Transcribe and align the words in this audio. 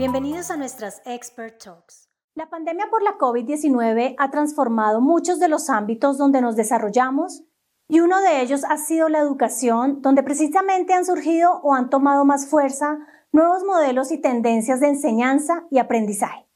Bienvenidos 0.00 0.50
a 0.50 0.56
nuestras 0.56 1.02
Expert 1.04 1.62
Talks. 1.62 2.08
La 2.34 2.48
pandemia 2.48 2.86
por 2.88 3.02
la 3.02 3.18
COVID-19 3.18 4.14
ha 4.16 4.30
transformado 4.30 5.02
muchos 5.02 5.38
de 5.38 5.48
los 5.48 5.68
ámbitos 5.68 6.16
donde 6.16 6.40
nos 6.40 6.56
desarrollamos 6.56 7.44
y 7.86 8.00
uno 8.00 8.18
de 8.22 8.40
ellos 8.40 8.62
ha 8.66 8.78
sido 8.78 9.10
la 9.10 9.18
educación, 9.18 10.00
donde 10.00 10.22
precisamente 10.22 10.94
han 10.94 11.04
surgido 11.04 11.60
o 11.62 11.74
han 11.74 11.90
tomado 11.90 12.24
más 12.24 12.48
fuerza 12.48 12.96
nuevos 13.30 13.62
modelos 13.64 14.10
y 14.10 14.16
tendencias 14.16 14.80
de 14.80 14.88
enseñanza 14.88 15.66
y 15.70 15.76
aprendizaje. 15.76 16.48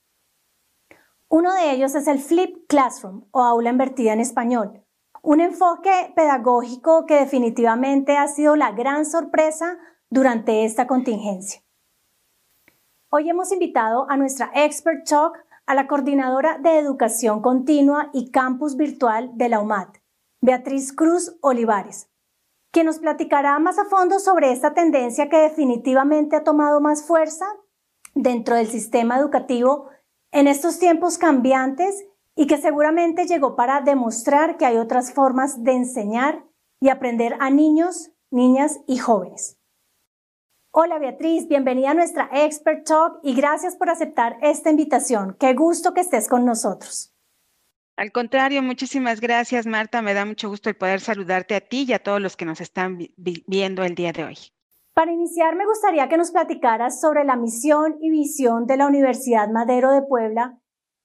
Uno 1.28 1.52
de 1.52 1.72
ellos 1.72 1.94
es 1.94 2.08
el 2.08 2.20
Flip 2.20 2.66
Classroom 2.66 3.26
o 3.30 3.42
aula 3.42 3.68
invertida 3.68 4.14
en 4.14 4.20
español, 4.20 4.82
un 5.20 5.42
enfoque 5.42 6.14
pedagógico 6.16 7.04
que 7.04 7.16
definitivamente 7.16 8.16
ha 8.16 8.26
sido 8.26 8.56
la 8.56 8.72
gran 8.72 9.04
sorpresa 9.04 9.76
durante 10.08 10.64
esta 10.64 10.86
contingencia. 10.86 11.63
Hoy 13.16 13.30
hemos 13.30 13.52
invitado 13.52 14.10
a 14.10 14.16
nuestra 14.16 14.50
Expert 14.56 15.06
Talk 15.06 15.38
a 15.66 15.76
la 15.76 15.86
coordinadora 15.86 16.58
de 16.58 16.78
Educación 16.80 17.42
Continua 17.42 18.10
y 18.12 18.32
Campus 18.32 18.76
Virtual 18.76 19.30
de 19.34 19.48
la 19.48 19.60
UMAT, 19.60 19.98
Beatriz 20.40 20.92
Cruz 20.92 21.38
Olivares, 21.40 22.08
quien 22.72 22.86
nos 22.86 22.98
platicará 22.98 23.56
más 23.60 23.78
a 23.78 23.84
fondo 23.84 24.18
sobre 24.18 24.50
esta 24.50 24.74
tendencia 24.74 25.28
que 25.28 25.36
definitivamente 25.36 26.34
ha 26.34 26.42
tomado 26.42 26.80
más 26.80 27.06
fuerza 27.06 27.46
dentro 28.16 28.56
del 28.56 28.66
sistema 28.66 29.16
educativo 29.16 29.90
en 30.32 30.48
estos 30.48 30.80
tiempos 30.80 31.16
cambiantes 31.16 32.04
y 32.34 32.48
que 32.48 32.58
seguramente 32.58 33.28
llegó 33.28 33.54
para 33.54 33.80
demostrar 33.80 34.56
que 34.56 34.66
hay 34.66 34.76
otras 34.76 35.12
formas 35.12 35.62
de 35.62 35.70
enseñar 35.70 36.44
y 36.80 36.88
aprender 36.88 37.36
a 37.38 37.50
niños, 37.50 38.10
niñas 38.32 38.80
y 38.88 38.98
jóvenes. 38.98 39.56
Hola 40.76 40.98
Beatriz, 40.98 41.46
bienvenida 41.46 41.92
a 41.92 41.94
nuestra 41.94 42.28
Expert 42.32 42.84
Talk 42.84 43.20
y 43.22 43.36
gracias 43.36 43.76
por 43.76 43.90
aceptar 43.90 44.38
esta 44.42 44.70
invitación. 44.70 45.36
Qué 45.38 45.54
gusto 45.54 45.94
que 45.94 46.00
estés 46.00 46.28
con 46.28 46.44
nosotros. 46.44 47.14
Al 47.94 48.10
contrario, 48.10 48.60
muchísimas 48.60 49.20
gracias 49.20 49.68
Marta. 49.68 50.02
Me 50.02 50.14
da 50.14 50.24
mucho 50.24 50.48
gusto 50.48 50.68
el 50.68 50.76
poder 50.76 51.00
saludarte 51.00 51.54
a 51.54 51.60
ti 51.60 51.84
y 51.86 51.92
a 51.92 52.00
todos 52.00 52.20
los 52.20 52.36
que 52.36 52.44
nos 52.44 52.60
están 52.60 52.98
viendo 53.16 53.84
el 53.84 53.94
día 53.94 54.10
de 54.10 54.24
hoy. 54.24 54.36
Para 54.94 55.12
iniciar, 55.12 55.54
me 55.54 55.64
gustaría 55.64 56.08
que 56.08 56.16
nos 56.16 56.32
platicaras 56.32 57.00
sobre 57.00 57.22
la 57.22 57.36
misión 57.36 57.96
y 58.00 58.10
visión 58.10 58.66
de 58.66 58.76
la 58.76 58.88
Universidad 58.88 59.48
Madero 59.50 59.92
de 59.92 60.02
Puebla 60.02 60.58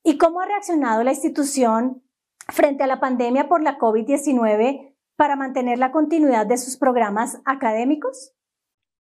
y 0.04 0.18
cómo 0.18 0.42
ha 0.42 0.48
reaccionado 0.48 1.04
la 1.04 1.12
institución 1.12 2.02
frente 2.48 2.86
a 2.86 2.88
la 2.88 3.00
pandemia 3.00 3.48
por 3.48 3.62
la 3.62 3.78
COVID-19 3.78 4.96
para 5.16 5.36
mantener 5.36 5.78
la 5.78 5.92
continuidad 5.92 6.48
de 6.48 6.58
sus 6.58 6.76
programas 6.76 7.40
académicos. 7.46 8.34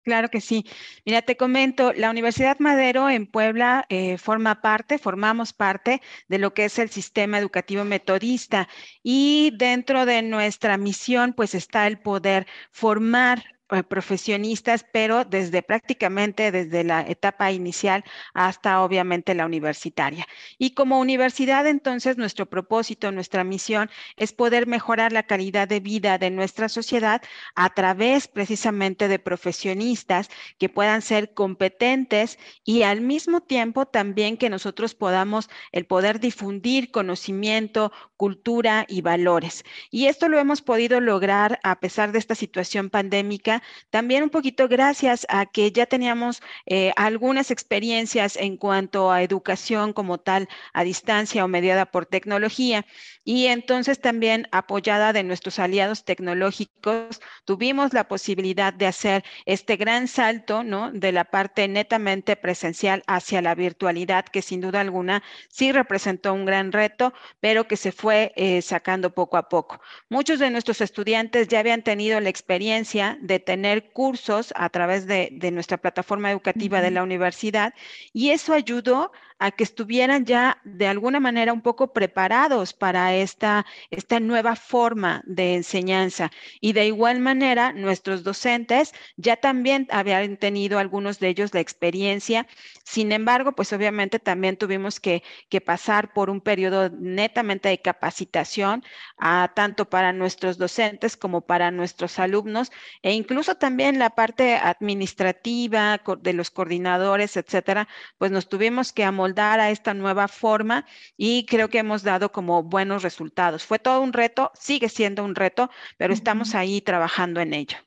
Claro 0.08 0.30
que 0.30 0.39
sí. 0.39 0.66
Mira, 1.05 1.22
te 1.22 1.36
comento, 1.36 1.91
la 1.91 2.09
Universidad 2.09 2.59
Madero 2.59 3.09
en 3.09 3.27
Puebla 3.27 3.86
eh, 3.89 4.17
forma 4.17 4.61
parte, 4.61 4.99
formamos 4.99 5.52
parte 5.52 6.02
de 6.30 6.39
lo 6.39 6.53
que 6.53 6.64
es 6.64 6.80
el 6.80 6.89
sistema 6.89 7.38
educativo 7.39 7.83
metodista 7.83 8.69
y 9.03 9.52
dentro 9.58 10.05
de 10.05 10.22
nuestra 10.22 10.77
misión 10.77 11.33
pues 11.33 11.53
está 11.55 11.88
el 11.88 11.99
poder 11.99 12.47
formar 12.72 13.56
profesionistas, 13.89 14.85
pero 14.91 15.25
desde 15.25 15.61
prácticamente 15.61 16.51
desde 16.51 16.83
la 16.83 17.01
etapa 17.01 17.51
inicial 17.51 18.03
hasta 18.33 18.81
obviamente 18.81 19.35
la 19.35 19.45
universitaria. 19.45 20.25
Y 20.57 20.71
como 20.71 20.99
universidad, 20.99 21.67
entonces, 21.67 22.17
nuestro 22.17 22.45
propósito, 22.45 23.11
nuestra 23.11 23.43
misión 23.43 23.89
es 24.15 24.31
poder 24.33 24.67
mejorar 24.67 25.11
la 25.11 25.23
calidad 25.23 25.67
de 25.67 25.79
vida 25.79 26.17
de 26.17 26.29
nuestra 26.29 26.69
sociedad 26.69 27.21
a 27.55 27.73
través 27.73 28.27
precisamente 28.27 29.07
de 29.07 29.19
profesionistas 29.19 30.29
que 30.57 30.69
puedan 30.69 31.02
ser 31.02 31.33
competentes 31.33 32.39
y 32.63 32.83
al 32.83 33.02
mismo 33.02 33.41
tiempo 33.41 33.85
también 33.85 34.37
que 34.37 34.49
nosotros 34.49 34.95
podamos 34.95 35.49
el 35.71 35.86
poder 35.86 36.19
difundir 36.19 36.92
conocimiento, 36.92 37.92
cultura 38.15 38.86
y 38.87 39.02
valores. 39.02 39.63
Y 39.92 40.05
esto 40.05 40.30
lo 40.30 40.39
hemos 40.39 40.61
podido 40.61 40.99
lograr 40.99 41.59
a 41.63 41.80
pesar 41.80 42.11
de 42.11 42.19
esta 42.19 42.36
situación 42.36 42.89
pandémica 42.89 43.56
también 43.89 44.23
un 44.23 44.29
poquito 44.29 44.67
gracias 44.67 45.25
a 45.29 45.45
que 45.45 45.71
ya 45.71 45.85
teníamos 45.85 46.41
eh, 46.65 46.91
algunas 46.95 47.51
experiencias 47.51 48.35
en 48.35 48.57
cuanto 48.57 49.11
a 49.11 49.21
educación 49.21 49.93
como 49.93 50.17
tal 50.17 50.47
a 50.73 50.83
distancia 50.83 51.43
o 51.43 51.47
mediada 51.47 51.85
por 51.85 52.05
tecnología. 52.05 52.85
Y 53.23 53.47
entonces 53.47 53.99
también 53.99 54.47
apoyada 54.51 55.11
de 55.11 55.23
nuestros 55.23 55.59
aliados 55.59 56.05
tecnológicos, 56.05 57.19
tuvimos 57.43 57.93
la 57.93 58.07
posibilidad 58.07 58.73
de 58.73 58.87
hacer 58.87 59.23
este 59.45 59.75
gran 59.75 60.07
salto, 60.07 60.63
¿no? 60.63 60.91
De 60.91 61.11
la 61.11 61.25
parte 61.25 61.67
netamente 61.67 62.35
presencial 62.35 63.03
hacia 63.05 63.41
la 63.41 63.55
virtualidad, 63.55 64.25
que 64.25 64.41
sin 64.41 64.61
duda 64.61 64.79
alguna 64.79 65.23
sí 65.49 65.71
representó 65.71 66.33
un 66.33 66.45
gran 66.45 66.71
reto, 66.71 67.13
pero 67.39 67.67
que 67.67 67.75
se 67.75 67.91
fue 67.91 68.31
eh, 68.35 68.61
sacando 68.61 69.13
poco 69.13 69.37
a 69.37 69.49
poco. 69.49 69.81
Muchos 70.09 70.39
de 70.39 70.49
nuestros 70.49 70.81
estudiantes 70.81 71.47
ya 71.47 71.59
habían 71.59 71.83
tenido 71.83 72.19
la 72.19 72.29
experiencia 72.29 73.17
de 73.21 73.39
tener 73.47 73.91
cursos 73.91 74.53
a 74.58 74.67
través 74.67 75.08
de, 75.08 75.31
nuestra 75.53 75.77
plataforma 75.77 76.30
educativa 76.30 76.81
de 76.81 76.91
la 76.91 77.02
universidad 77.02 77.73
y 78.11 78.31
eso 78.31 78.52
ayudó 78.52 79.13
a 79.39 79.52
que 79.52 79.64
estuvieran 79.64 80.25
ya 80.25 80.59
de 80.64 80.87
alguna 80.87 81.20
manera 81.20 81.53
un 81.53 81.61
poco 81.61 81.93
preparados 81.93 82.73
para 82.73 83.15
esta, 83.15 83.65
esta 83.92 84.20
nueva 84.20 84.55
forma 84.55 85.21
de 85.25 85.55
enseñanza. 85.55 86.31
Y 86.61 86.73
de 86.73 86.87
igual 86.87 87.20
manera, 87.20 87.73
nuestros 87.73 88.23
docentes 88.23 88.93
ya 89.15 89.36
también 89.37 89.87
habían 89.92 90.37
tenido 90.37 90.80
algunos 90.80 91.20
de 91.20 91.30
ellos 91.30 91.53
la 91.53 91.59
experiencia. 91.59 92.48
Sin 92.83 93.11
embargo, 93.11 93.53
pues 93.53 93.73
obviamente 93.73 94.20
también 94.20 94.58
tuvimos 94.58 94.99
que, 94.99 95.23
que 95.49 95.61
pasar 95.61 96.14
por 96.14 96.30
un 96.30 96.42
periodo 96.42 96.89
netamente 96.89 97.69
de 97.69 97.81
capacitación, 97.81 98.83
a, 99.17 99.52
tanto 99.55 99.89
para 99.89 100.14
nuestros 100.14 100.58
docentes 100.58 101.17
como 101.17 101.42
para 101.42 101.71
nuestros 101.71 102.19
alumnos, 102.19 102.71
e 103.02 103.14
incluso 103.14 103.55
también 103.55 103.99
la 103.99 104.11
parte 104.11 104.55
administrativa 104.55 106.02
de 106.21 106.33
los 106.33 106.52
coordinadores, 106.52 107.37
etcétera, 107.37 107.87
pues 108.17 108.31
nos 108.31 108.49
tuvimos 108.49 108.93
que 108.93 109.04
amoldar 109.27 109.60
a 109.60 109.70
esta 109.70 109.93
nueva 109.93 110.27
forma 110.27 110.86
y 111.17 111.45
creo 111.45 111.70
que 111.70 111.80
hemos 111.80 112.04
dado 112.04 112.32
como 112.32 112.64
buenos 112.64 113.04
resultados. 113.04 113.65
Fue 113.65 113.80
todo 113.80 114.02
un 114.02 114.14
reto, 114.14 114.52
sigue 114.54 114.89
siendo 114.89 115.23
un 115.23 115.36
reto, 115.36 115.70
pero 115.98 116.14
estamos 116.14 116.55
ahí 116.55 116.82
trabajando 116.82 117.42
en 117.42 117.54
ello. 117.54 117.77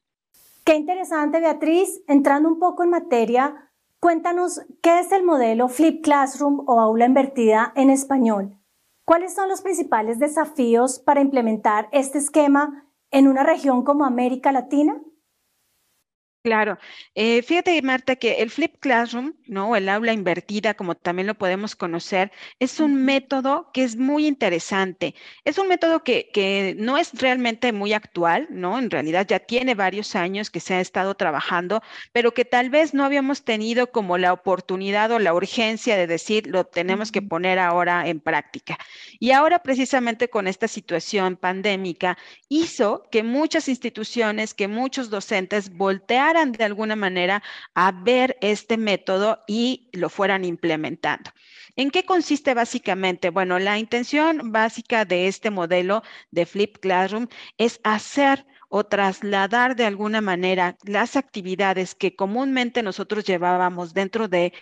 Qué 0.64 0.74
interesante, 0.74 1.40
Beatriz. 1.40 2.02
Entrando 2.06 2.48
un 2.48 2.58
poco 2.58 2.84
en 2.84 2.90
materia, 2.90 3.70
cuéntanos 4.00 4.60
qué 4.82 5.00
es 5.00 5.12
el 5.12 5.22
modelo 5.22 5.68
Flip 5.68 6.04
Classroom 6.04 6.64
o 6.66 6.78
aula 6.78 7.06
invertida 7.06 7.72
en 7.74 7.88
español. 7.88 8.56
¿Cuáles 9.06 9.34
son 9.34 9.48
los 9.48 9.62
principales 9.62 10.18
desafíos 10.18 10.98
para 10.98 11.22
implementar 11.22 11.88
este 11.90 12.18
esquema 12.18 12.86
en 13.10 13.28
una 13.28 13.42
región 13.42 13.82
como 13.82 14.04
América 14.04 14.52
Latina? 14.52 15.00
Claro. 16.42 16.78
Eh, 17.14 17.42
fíjate, 17.42 17.82
Marta, 17.82 18.16
que 18.16 18.40
el 18.40 18.48
Flip 18.48 18.74
Classroom, 18.80 19.34
¿no? 19.46 19.76
El 19.76 19.90
aula 19.90 20.14
invertida, 20.14 20.72
como 20.72 20.94
también 20.94 21.26
lo 21.26 21.34
podemos 21.34 21.76
conocer, 21.76 22.32
es 22.58 22.80
un 22.80 23.04
método 23.04 23.70
que 23.74 23.84
es 23.84 23.96
muy 23.96 24.26
interesante. 24.26 25.14
Es 25.44 25.58
un 25.58 25.68
método 25.68 26.02
que, 26.02 26.30
que, 26.32 26.74
no 26.78 26.96
es 26.96 27.12
realmente 27.12 27.72
muy 27.74 27.92
actual, 27.92 28.46
¿no? 28.48 28.78
En 28.78 28.90
realidad 28.90 29.26
ya 29.28 29.40
tiene 29.40 29.74
varios 29.74 30.16
años 30.16 30.48
que 30.48 30.60
se 30.60 30.72
ha 30.72 30.80
estado 30.80 31.14
trabajando, 31.14 31.82
pero 32.10 32.32
que 32.32 32.46
tal 32.46 32.70
vez 32.70 32.94
no 32.94 33.04
habíamos 33.04 33.44
tenido 33.44 33.92
como 33.92 34.16
la 34.16 34.32
oportunidad 34.32 35.10
o 35.12 35.18
la 35.18 35.34
urgencia 35.34 35.98
de 35.98 36.06
decir, 36.06 36.46
lo 36.46 36.64
tenemos 36.64 37.12
que 37.12 37.20
poner 37.20 37.58
ahora 37.58 38.08
en 38.08 38.18
práctica. 38.18 38.78
Y 39.18 39.32
ahora, 39.32 39.58
precisamente 39.58 40.30
con 40.30 40.46
esta 40.46 40.68
situación 40.68 41.36
pandémica, 41.36 42.16
hizo 42.48 43.02
que 43.10 43.22
muchas 43.22 43.68
instituciones, 43.68 44.54
que 44.54 44.68
muchos 44.68 45.10
docentes 45.10 45.76
voltearan 45.76 46.29
de 46.32 46.64
alguna 46.64 46.94
manera 46.94 47.42
a 47.74 47.90
ver 47.90 48.36
este 48.40 48.76
método 48.76 49.40
y 49.48 49.90
lo 49.92 50.08
fueran 50.08 50.44
implementando. 50.44 51.30
¿En 51.74 51.90
qué 51.90 52.04
consiste 52.04 52.54
básicamente? 52.54 53.30
Bueno, 53.30 53.58
la 53.58 53.78
intención 53.78 54.52
básica 54.52 55.04
de 55.04 55.26
este 55.26 55.50
modelo 55.50 56.02
de 56.30 56.46
Flip 56.46 56.78
Classroom 56.78 57.26
es 57.58 57.80
hacer 57.82 58.46
o 58.68 58.84
trasladar 58.84 59.74
de 59.74 59.86
alguna 59.86 60.20
manera 60.20 60.76
las 60.84 61.16
actividades 61.16 61.96
que 61.96 62.14
comúnmente 62.14 62.82
nosotros 62.84 63.24
llevábamos 63.24 63.92
dentro 63.92 64.28
de 64.28 64.52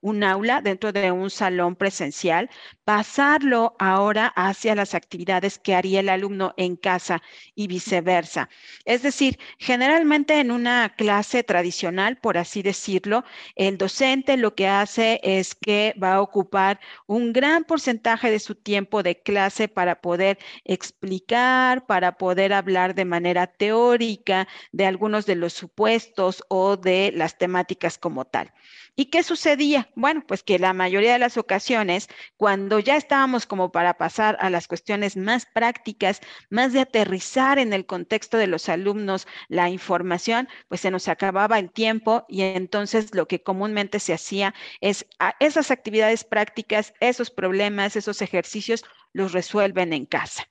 un 0.00 0.24
aula 0.24 0.60
dentro 0.60 0.92
de 0.92 1.10
un 1.10 1.30
salón 1.30 1.76
presencial, 1.76 2.50
pasarlo 2.84 3.76
ahora 3.78 4.26
hacia 4.36 4.74
las 4.74 4.94
actividades 4.94 5.58
que 5.58 5.74
haría 5.74 6.00
el 6.00 6.08
alumno 6.08 6.54
en 6.56 6.76
casa 6.76 7.22
y 7.54 7.66
viceversa. 7.66 8.48
Es 8.84 9.02
decir, 9.02 9.38
generalmente 9.58 10.40
en 10.40 10.50
una 10.50 10.94
clase 10.96 11.42
tradicional, 11.42 12.16
por 12.18 12.38
así 12.38 12.62
decirlo, 12.62 13.24
el 13.56 13.78
docente 13.78 14.36
lo 14.36 14.54
que 14.54 14.68
hace 14.68 15.20
es 15.22 15.54
que 15.54 15.94
va 16.02 16.14
a 16.14 16.20
ocupar 16.20 16.80
un 17.06 17.32
gran 17.32 17.64
porcentaje 17.64 18.30
de 18.30 18.38
su 18.40 18.54
tiempo 18.54 19.02
de 19.02 19.20
clase 19.22 19.68
para 19.68 20.00
poder 20.00 20.38
explicar, 20.64 21.86
para 21.86 22.16
poder 22.18 22.52
hablar 22.52 22.94
de 22.94 23.04
manera 23.04 23.46
teórica 23.46 24.48
de 24.72 24.86
algunos 24.86 25.26
de 25.26 25.36
los 25.36 25.52
supuestos 25.52 26.42
o 26.48 26.76
de 26.76 27.12
las 27.14 27.38
temáticas 27.38 27.98
como 27.98 28.24
tal. 28.24 28.52
¿Y 28.96 29.06
qué 29.06 29.22
sucedía? 29.22 29.73
Bueno, 29.94 30.22
pues 30.26 30.42
que 30.42 30.58
la 30.58 30.72
mayoría 30.72 31.12
de 31.12 31.18
las 31.18 31.36
ocasiones, 31.36 32.08
cuando 32.36 32.78
ya 32.78 32.96
estábamos 32.96 33.46
como 33.46 33.72
para 33.72 33.94
pasar 33.98 34.36
a 34.40 34.50
las 34.50 34.68
cuestiones 34.68 35.16
más 35.16 35.46
prácticas, 35.46 36.20
más 36.50 36.72
de 36.72 36.80
aterrizar 36.80 37.58
en 37.58 37.72
el 37.72 37.86
contexto 37.86 38.36
de 38.38 38.46
los 38.46 38.68
alumnos 38.68 39.26
la 39.48 39.70
información, 39.70 40.48
pues 40.68 40.80
se 40.80 40.90
nos 40.90 41.08
acababa 41.08 41.58
el 41.58 41.70
tiempo 41.72 42.24
y 42.28 42.42
entonces 42.42 43.14
lo 43.14 43.26
que 43.26 43.42
comúnmente 43.42 44.00
se 44.00 44.14
hacía 44.14 44.54
es 44.80 45.06
a 45.18 45.34
esas 45.40 45.70
actividades 45.70 46.24
prácticas, 46.24 46.94
esos 47.00 47.30
problemas, 47.30 47.96
esos 47.96 48.22
ejercicios, 48.22 48.84
los 49.12 49.32
resuelven 49.32 49.92
en 49.92 50.06
casa. 50.06 50.44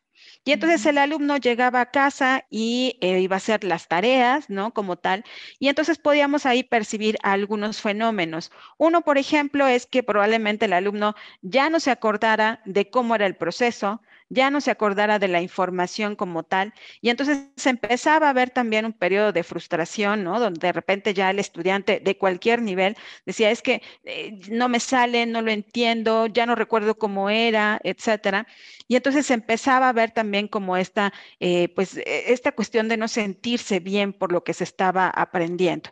Y 0.45 0.51
entonces 0.51 0.85
el 0.85 0.97
alumno 0.97 1.37
llegaba 1.37 1.81
a 1.81 1.91
casa 1.91 2.45
y 2.49 2.97
eh, 3.01 3.19
iba 3.21 3.35
a 3.35 3.37
hacer 3.37 3.63
las 3.63 3.87
tareas, 3.87 4.49
¿no? 4.49 4.73
Como 4.73 4.97
tal. 4.97 5.23
Y 5.59 5.69
entonces 5.69 5.97
podíamos 5.99 6.45
ahí 6.45 6.63
percibir 6.63 7.17
algunos 7.23 7.81
fenómenos. 7.81 8.51
Uno, 8.77 9.01
por 9.03 9.17
ejemplo, 9.17 9.67
es 9.67 9.85
que 9.85 10.03
probablemente 10.03 10.65
el 10.65 10.73
alumno 10.73 11.15
ya 11.41 11.69
no 11.69 11.79
se 11.79 11.91
acordara 11.91 12.61
de 12.65 12.89
cómo 12.89 13.15
era 13.15 13.25
el 13.25 13.35
proceso, 13.37 14.01
ya 14.29 14.49
no 14.49 14.61
se 14.61 14.71
acordara 14.71 15.19
de 15.19 15.27
la 15.27 15.41
información 15.41 16.15
como 16.15 16.43
tal. 16.43 16.73
Y 17.01 17.09
entonces 17.09 17.47
se 17.55 17.69
empezaba 17.69 18.29
a 18.29 18.33
ver 18.33 18.49
también 18.49 18.85
un 18.85 18.93
periodo 18.93 19.31
de 19.31 19.43
frustración, 19.43 20.23
¿no? 20.23 20.39
Donde 20.39 20.67
de 20.67 20.73
repente 20.73 21.13
ya 21.13 21.29
el 21.29 21.39
estudiante 21.39 21.99
de 21.99 22.17
cualquier 22.17 22.61
nivel 22.61 22.95
decía, 23.25 23.51
es 23.51 23.61
que 23.61 23.81
eh, 24.05 24.39
no 24.49 24.69
me 24.69 24.79
sale, 24.79 25.25
no 25.25 25.41
lo 25.41 25.51
entiendo, 25.51 26.27
ya 26.27 26.45
no 26.45 26.55
recuerdo 26.55 26.97
cómo 26.97 27.29
era, 27.29 27.79
etcétera. 27.83 28.47
Y 28.87 28.95
entonces 28.95 29.25
se 29.25 29.33
empezaba 29.33 29.89
a 29.89 29.93
ver 29.93 30.11
también 30.11 30.47
como 30.47 30.77
esta, 30.77 31.13
eh, 31.39 31.69
pues, 31.75 31.97
e, 31.97 32.33
esta 32.33 32.51
cuestión 32.51 32.87
de 32.89 32.97
no 32.97 33.07
sentirse 33.07 33.79
bien 33.79 34.13
por 34.13 34.31
lo 34.31 34.43
que 34.43 34.53
se 34.53 34.63
estaba 34.63 35.09
aprendiendo. 35.09 35.91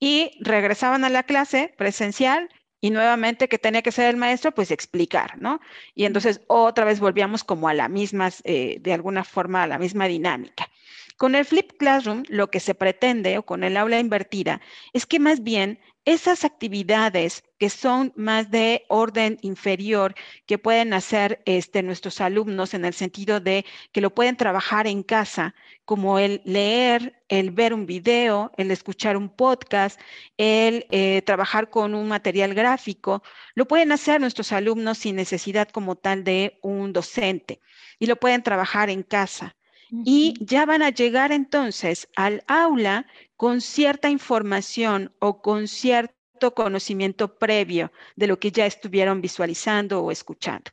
Y 0.00 0.32
regresaban 0.40 1.04
a 1.04 1.08
la 1.10 1.22
clase 1.22 1.74
presencial 1.76 2.48
y 2.82 2.90
nuevamente 2.90 3.48
que 3.48 3.58
tenía 3.58 3.80
que 3.80 3.92
ser 3.92 4.10
el 4.10 4.16
maestro, 4.16 4.52
pues 4.52 4.72
explicar, 4.72 5.40
¿no? 5.40 5.60
Y 5.94 6.04
entonces 6.04 6.40
otra 6.48 6.84
vez 6.84 6.98
volvíamos 6.98 7.44
como 7.44 7.68
a 7.68 7.74
la 7.74 7.88
misma, 7.88 8.30
eh, 8.42 8.78
de 8.80 8.92
alguna 8.92 9.22
forma, 9.22 9.62
a 9.62 9.68
la 9.68 9.78
misma 9.78 10.08
dinámica. 10.08 10.68
Con 11.16 11.36
el 11.36 11.44
Flip 11.44 11.70
Classroom, 11.78 12.24
lo 12.28 12.50
que 12.50 12.58
se 12.58 12.74
pretende, 12.74 13.38
o 13.38 13.44
con 13.44 13.62
el 13.62 13.76
aula 13.76 14.00
invertida, 14.00 14.60
es 14.92 15.06
que 15.06 15.20
más 15.20 15.44
bien 15.44 15.78
esas 16.04 16.44
actividades 16.44 17.44
que 17.58 17.70
son 17.70 18.12
más 18.16 18.50
de 18.50 18.84
orden 18.88 19.38
inferior 19.42 20.14
que 20.46 20.58
pueden 20.58 20.94
hacer 20.94 21.42
este, 21.46 21.82
nuestros 21.82 22.20
alumnos 22.20 22.74
en 22.74 22.84
el 22.84 22.92
sentido 22.92 23.38
de 23.38 23.64
que 23.92 24.00
lo 24.00 24.12
pueden 24.14 24.36
trabajar 24.36 24.86
en 24.88 25.04
casa, 25.04 25.54
como 25.84 26.18
el 26.18 26.42
leer, 26.44 27.22
el 27.28 27.52
ver 27.52 27.72
un 27.72 27.86
video, 27.86 28.50
el 28.56 28.70
escuchar 28.72 29.16
un 29.16 29.28
podcast, 29.28 30.00
el 30.36 30.86
eh, 30.90 31.22
trabajar 31.22 31.70
con 31.70 31.94
un 31.94 32.08
material 32.08 32.54
gráfico, 32.54 33.22
lo 33.54 33.68
pueden 33.68 33.92
hacer 33.92 34.20
nuestros 34.20 34.52
alumnos 34.52 34.98
sin 34.98 35.16
necesidad 35.16 35.68
como 35.68 35.96
tal 35.96 36.24
de 36.24 36.58
un 36.62 36.92
docente 36.92 37.60
y 37.98 38.06
lo 38.06 38.16
pueden 38.16 38.42
trabajar 38.42 38.90
en 38.90 39.04
casa 39.04 39.56
y 40.04 40.34
ya 40.40 40.64
van 40.64 40.82
a 40.82 40.90
llegar 40.90 41.32
entonces 41.32 42.08
al 42.16 42.42
aula 42.46 43.06
con 43.36 43.60
cierta 43.60 44.08
información 44.08 45.14
o 45.18 45.42
con 45.42 45.68
cierto 45.68 46.54
conocimiento 46.54 47.38
previo 47.38 47.92
de 48.16 48.26
lo 48.26 48.38
que 48.38 48.50
ya 48.50 48.66
estuvieron 48.66 49.20
visualizando 49.20 50.02
o 50.02 50.10
escuchando. 50.10 50.70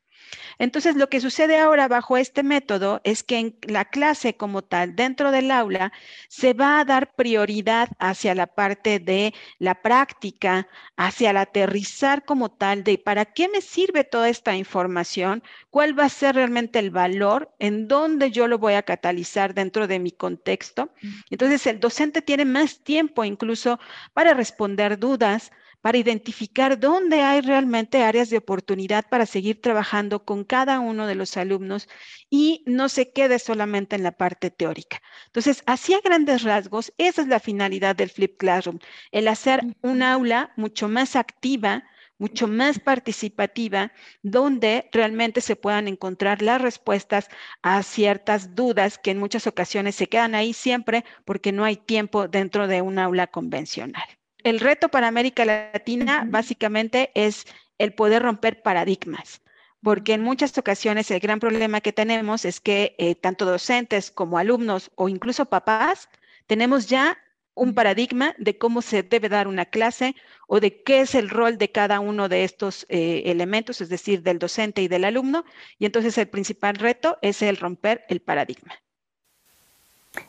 Entonces, 0.57 0.95
lo 0.95 1.09
que 1.09 1.21
sucede 1.21 1.57
ahora 1.57 1.87
bajo 1.87 2.17
este 2.17 2.43
método 2.43 3.01
es 3.03 3.23
que 3.23 3.37
en 3.37 3.57
la 3.63 3.85
clase 3.85 4.35
como 4.35 4.61
tal, 4.61 4.95
dentro 4.95 5.31
del 5.31 5.51
aula, 5.51 5.91
se 6.27 6.53
va 6.53 6.79
a 6.79 6.85
dar 6.85 7.15
prioridad 7.15 7.89
hacia 7.99 8.35
la 8.35 8.47
parte 8.47 8.99
de 8.99 9.33
la 9.57 9.81
práctica, 9.81 10.67
hacia 10.97 11.31
el 11.31 11.37
aterrizar 11.37 12.25
como 12.25 12.49
tal 12.49 12.83
de 12.83 12.97
para 12.97 13.25
qué 13.25 13.47
me 13.49 13.61
sirve 13.61 14.03
toda 14.03 14.29
esta 14.29 14.55
información, 14.55 15.43
cuál 15.69 15.97
va 15.97 16.05
a 16.05 16.09
ser 16.09 16.35
realmente 16.35 16.79
el 16.79 16.91
valor, 16.91 17.53
en 17.59 17.87
dónde 17.87 18.31
yo 18.31 18.47
lo 18.47 18.57
voy 18.57 18.73
a 18.73 18.83
catalizar 18.83 19.53
dentro 19.53 19.87
de 19.87 19.99
mi 19.99 20.11
contexto. 20.11 20.89
Entonces, 21.29 21.65
el 21.67 21.79
docente 21.79 22.21
tiene 22.21 22.45
más 22.45 22.83
tiempo 22.83 23.23
incluso 23.23 23.79
para 24.13 24.33
responder 24.33 24.99
dudas, 24.99 25.51
para 25.81 25.97
identificar 25.97 26.79
dónde 26.79 27.21
hay 27.21 27.41
realmente 27.41 28.03
áreas 28.03 28.29
de 28.29 28.37
oportunidad 28.37 29.05
para 29.09 29.25
seguir 29.25 29.61
trabajando 29.61 30.25
con 30.25 30.43
cada 30.43 30.79
uno 30.79 31.07
de 31.07 31.15
los 31.15 31.37
alumnos 31.37 31.87
y 32.29 32.63
no 32.65 32.89
se 32.89 33.11
quede 33.11 33.39
solamente 33.39 33.95
en 33.95 34.03
la 34.03 34.11
parte 34.11 34.51
teórica. 34.51 35.01
Entonces, 35.27 35.63
así 35.65 35.93
a 35.93 36.01
grandes 36.01 36.43
rasgos, 36.43 36.93
esa 36.97 37.21
es 37.21 37.27
la 37.27 37.39
finalidad 37.39 37.95
del 37.95 38.09
Flip 38.09 38.37
Classroom, 38.37 38.79
el 39.11 39.27
hacer 39.27 39.61
un 39.81 40.03
aula 40.03 40.51
mucho 40.57 40.89
más 40.89 41.15
activa, 41.15 41.83
mucho 42.17 42.47
más 42.47 42.79
participativa, 42.79 43.93
donde 44.21 44.89
realmente 44.91 45.39
se 45.41 45.55
puedan 45.55 45.87
encontrar 45.87 46.41
las 46.41 46.61
respuestas 46.61 47.29
a 47.61 47.81
ciertas 47.83 48.55
dudas 48.55 48.97
que 48.97 49.11
en 49.11 49.19
muchas 49.19 49.47
ocasiones 49.47 49.95
se 49.95 50.07
quedan 50.07 50.35
ahí 50.35 50.53
siempre 50.53 51.05
porque 51.25 51.51
no 51.53 51.63
hay 51.63 51.77
tiempo 51.77 52.27
dentro 52.27 52.67
de 52.67 52.81
un 52.81 52.99
aula 52.99 53.27
convencional 53.27 54.18
el 54.43 54.59
reto 54.59 54.89
para 54.89 55.07
América 55.07 55.45
Latina 55.45 56.25
básicamente 56.27 57.11
es 57.13 57.45
el 57.77 57.93
poder 57.93 58.23
romper 58.23 58.61
paradigmas, 58.61 59.41
porque 59.81 60.13
en 60.13 60.21
muchas 60.21 60.57
ocasiones 60.57 61.11
el 61.11 61.19
gran 61.19 61.39
problema 61.39 61.81
que 61.81 61.93
tenemos 61.93 62.45
es 62.45 62.59
que 62.59 62.95
eh, 62.97 63.15
tanto 63.15 63.45
docentes 63.45 64.11
como 64.11 64.37
alumnos 64.37 64.91
o 64.95 65.09
incluso 65.09 65.45
papás 65.45 66.09
tenemos 66.47 66.87
ya 66.87 67.17
un 67.59 67.73
paradigma 67.73 68.33
de 68.37 68.57
cómo 68.57 68.81
se 68.81 69.03
debe 69.03 69.27
dar 69.27 69.47
una 69.47 69.65
clase 69.65 70.15
o 70.47 70.59
de 70.59 70.81
qué 70.81 71.01
es 71.01 71.13
el 71.13 71.29
rol 71.29 71.57
de 71.57 71.71
cada 71.71 71.99
uno 71.99 72.29
de 72.29 72.45
estos 72.45 72.85
eh, 72.89 73.23
elementos, 73.25 73.81
es 73.81 73.89
decir, 73.89 74.23
del 74.23 74.39
docente 74.39 74.81
y 74.81 74.87
del 74.87 75.03
alumno. 75.03 75.43
Y 75.77 75.85
entonces 75.85 76.17
el 76.17 76.29
principal 76.29 76.75
reto 76.75 77.17
es 77.21 77.41
el 77.41 77.57
romper 77.57 78.05
el 78.07 78.21
paradigma. 78.21 78.73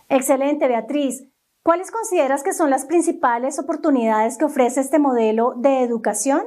Excelente, 0.09 0.67
Beatriz. 0.67 1.25
¿Cuáles 1.63 1.91
consideras 1.91 2.43
que 2.43 2.55
son 2.55 2.71
las 2.71 2.87
principales 2.87 3.59
oportunidades 3.59 4.39
que 4.39 4.47
ofrece 4.47 4.81
este 4.81 4.99
modelo 4.99 5.53
de 5.57 5.83
educación? 5.83 6.43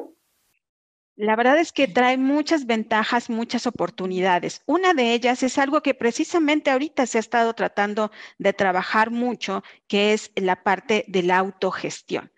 La 1.15 1.36
verdad 1.36 1.60
es 1.60 1.71
que 1.71 1.88
trae 1.88 2.18
muchas 2.18 2.65
ventajas, 2.65 3.30
muchas 3.30 3.68
oportunidades. 3.68 4.63
Una 4.65 4.95
de 4.95 5.13
ellas 5.13 5.44
es 5.44 5.60
algo 5.60 5.81
que 5.81 5.94
precisamente 5.94 6.71
ahorita 6.71 7.06
se 7.06 7.19
ha 7.19 7.21
estado 7.21 7.54
tratando 7.54 8.12
de 8.39 8.54
trabajar 8.54 9.12
mucho, 9.12 9.63
que 9.88 10.13
es 10.13 10.31
la 10.36 10.63
parte 10.63 11.05
de 11.08 11.22
la 11.22 11.38
autogestión. 11.38 12.32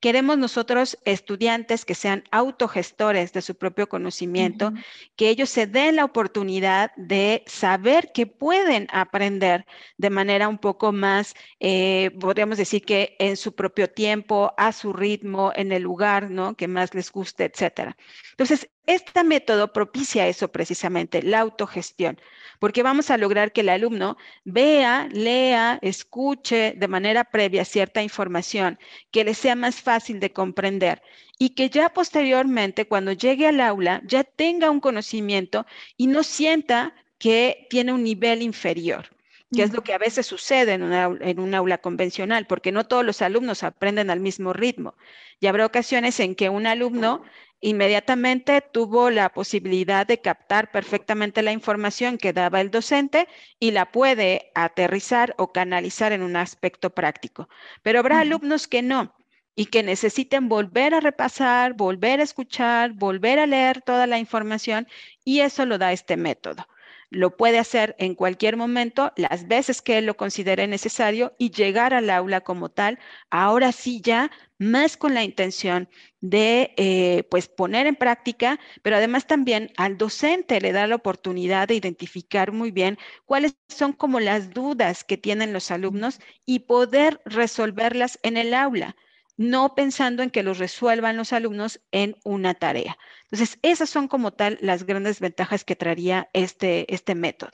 Queremos 0.00 0.38
nosotros 0.38 0.98
estudiantes 1.04 1.84
que 1.84 1.94
sean 1.94 2.24
autogestores 2.30 3.32
de 3.34 3.42
su 3.42 3.54
propio 3.54 3.88
conocimiento, 3.88 4.72
que 5.14 5.28
ellos 5.28 5.50
se 5.50 5.66
den 5.66 5.96
la 5.96 6.06
oportunidad 6.06 6.90
de 6.96 7.44
saber 7.46 8.10
que 8.12 8.26
pueden 8.26 8.86
aprender 8.92 9.66
de 9.98 10.08
manera 10.08 10.48
un 10.48 10.56
poco 10.58 10.92
más, 10.92 11.34
eh, 11.58 12.10
podríamos 12.18 12.56
decir 12.56 12.82
que 12.82 13.14
en 13.18 13.36
su 13.36 13.54
propio 13.54 13.90
tiempo, 13.90 14.54
a 14.56 14.72
su 14.72 14.94
ritmo, 14.94 15.52
en 15.54 15.70
el 15.70 15.82
lugar, 15.82 16.30
¿no? 16.30 16.54
Que 16.54 16.66
más 16.66 16.94
les 16.94 17.12
guste, 17.12 17.44
etcétera. 17.44 17.94
Entonces, 18.30 18.70
este 18.86 19.24
método 19.24 19.72
propicia 19.72 20.26
eso 20.26 20.50
precisamente, 20.50 21.22
la 21.22 21.40
autogestión, 21.40 22.20
porque 22.58 22.82
vamos 22.82 23.10
a 23.10 23.18
lograr 23.18 23.52
que 23.52 23.60
el 23.62 23.68
alumno 23.68 24.16
vea, 24.44 25.08
lea, 25.12 25.78
escuche 25.82 26.74
de 26.76 26.88
manera 26.88 27.24
previa 27.24 27.64
cierta 27.64 28.02
información 28.02 28.78
que 29.10 29.24
le 29.24 29.34
sea 29.34 29.54
más 29.54 29.80
fácil 29.80 30.20
de 30.20 30.32
comprender 30.32 31.02
y 31.38 31.50
que 31.50 31.70
ya 31.70 31.90
posteriormente, 31.90 32.86
cuando 32.86 33.12
llegue 33.12 33.46
al 33.46 33.60
aula, 33.60 34.02
ya 34.04 34.24
tenga 34.24 34.70
un 34.70 34.80
conocimiento 34.80 35.66
y 35.96 36.06
no 36.06 36.22
sienta 36.22 36.94
que 37.18 37.66
tiene 37.70 37.92
un 37.92 38.02
nivel 38.02 38.42
inferior 38.42 39.08
que 39.52 39.62
es 39.62 39.72
lo 39.72 39.82
que 39.82 39.94
a 39.94 39.98
veces 39.98 40.26
sucede 40.26 40.74
en, 40.74 40.92
en 40.92 41.40
un 41.40 41.54
aula 41.54 41.78
convencional, 41.78 42.46
porque 42.46 42.72
no 42.72 42.86
todos 42.86 43.04
los 43.04 43.22
alumnos 43.22 43.62
aprenden 43.62 44.10
al 44.10 44.20
mismo 44.20 44.52
ritmo. 44.52 44.94
Y 45.40 45.46
habrá 45.46 45.66
ocasiones 45.66 46.20
en 46.20 46.34
que 46.34 46.48
un 46.48 46.66
alumno 46.66 47.22
inmediatamente 47.60 48.62
tuvo 48.62 49.10
la 49.10 49.28
posibilidad 49.30 50.06
de 50.06 50.20
captar 50.20 50.70
perfectamente 50.70 51.42
la 51.42 51.52
información 51.52 52.18
que 52.18 52.32
daba 52.32 52.60
el 52.60 52.70
docente 52.70 53.28
y 53.58 53.72
la 53.72 53.92
puede 53.92 54.50
aterrizar 54.54 55.34
o 55.38 55.52
canalizar 55.52 56.12
en 56.12 56.22
un 56.22 56.36
aspecto 56.36 56.90
práctico. 56.90 57.48
Pero 57.82 57.98
habrá 57.98 58.20
alumnos 58.20 58.66
que 58.66 58.82
no 58.82 59.14
y 59.54 59.66
que 59.66 59.82
necesiten 59.82 60.48
volver 60.48 60.94
a 60.94 61.00
repasar, 61.00 61.74
volver 61.74 62.20
a 62.20 62.24
escuchar, 62.24 62.92
volver 62.92 63.38
a 63.38 63.46
leer 63.46 63.82
toda 63.82 64.06
la 64.06 64.18
información 64.18 64.88
y 65.24 65.40
eso 65.40 65.66
lo 65.66 65.76
da 65.78 65.92
este 65.92 66.16
método. 66.16 66.66
Lo 67.12 67.36
puede 67.36 67.58
hacer 67.58 67.96
en 67.98 68.14
cualquier 68.14 68.56
momento, 68.56 69.12
las 69.16 69.48
veces 69.48 69.82
que 69.82 69.98
él 69.98 70.06
lo 70.06 70.16
considere 70.16 70.68
necesario 70.68 71.34
y 71.38 71.50
llegar 71.50 71.92
al 71.92 72.08
aula 72.08 72.40
como 72.42 72.68
tal, 72.70 73.00
ahora 73.30 73.72
sí 73.72 74.00
ya 74.00 74.30
más 74.58 74.96
con 74.96 75.14
la 75.14 75.24
intención 75.24 75.88
de 76.20 76.72
eh, 76.76 77.24
pues 77.30 77.48
poner 77.48 77.86
en 77.88 77.96
práctica, 77.96 78.60
pero 78.82 78.96
además 78.96 79.26
también 79.26 79.72
al 79.76 79.98
docente 79.98 80.60
le 80.60 80.70
da 80.72 80.86
la 80.86 80.94
oportunidad 80.96 81.66
de 81.68 81.74
identificar 81.74 82.52
muy 82.52 82.70
bien 82.70 82.96
cuáles 83.24 83.56
son 83.68 83.92
como 83.92 84.20
las 84.20 84.50
dudas 84.50 85.02
que 85.02 85.16
tienen 85.16 85.52
los 85.52 85.70
alumnos 85.72 86.20
y 86.46 86.60
poder 86.60 87.20
resolverlas 87.24 88.20
en 88.22 88.36
el 88.36 88.54
aula 88.54 88.94
no 89.40 89.74
pensando 89.74 90.22
en 90.22 90.28
que 90.28 90.42
los 90.42 90.58
resuelvan 90.58 91.16
los 91.16 91.32
alumnos 91.32 91.80
en 91.92 92.14
una 92.24 92.52
tarea. 92.52 92.98
Entonces, 93.22 93.58
esas 93.62 93.88
son 93.88 94.06
como 94.06 94.34
tal 94.34 94.58
las 94.60 94.84
grandes 94.84 95.18
ventajas 95.18 95.64
que 95.64 95.74
traería 95.74 96.28
este, 96.34 96.92
este 96.94 97.14
método. 97.14 97.52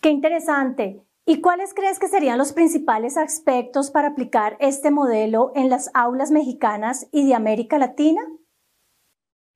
Qué 0.00 0.08
interesante. 0.08 1.00
¿Y 1.24 1.40
cuáles 1.42 1.74
crees 1.74 2.00
que 2.00 2.08
serían 2.08 2.38
los 2.38 2.52
principales 2.52 3.16
aspectos 3.16 3.92
para 3.92 4.08
aplicar 4.08 4.56
este 4.58 4.90
modelo 4.90 5.52
en 5.54 5.68
las 5.68 5.92
aulas 5.94 6.32
mexicanas 6.32 7.06
y 7.12 7.28
de 7.28 7.36
América 7.36 7.78
Latina? 7.78 8.22